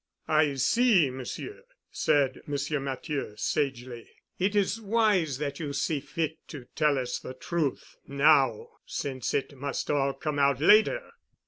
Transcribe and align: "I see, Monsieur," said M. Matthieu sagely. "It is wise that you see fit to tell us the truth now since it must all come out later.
"I 0.27 0.55
see, 0.55 1.11
Monsieur," 1.11 1.61
said 1.91 2.41
M. 2.47 2.83
Matthieu 2.83 3.35
sagely. 3.37 4.09
"It 4.39 4.55
is 4.55 4.81
wise 4.81 5.37
that 5.37 5.59
you 5.59 5.73
see 5.73 5.99
fit 5.99 6.39
to 6.47 6.65
tell 6.75 6.97
us 6.97 7.19
the 7.19 7.35
truth 7.35 7.97
now 8.07 8.69
since 8.87 9.35
it 9.35 9.55
must 9.55 9.91
all 9.91 10.15
come 10.15 10.39
out 10.39 10.59
later. 10.59 11.11